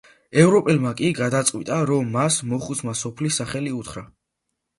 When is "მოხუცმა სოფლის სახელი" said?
2.55-3.77